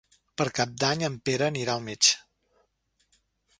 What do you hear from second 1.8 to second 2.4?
metge.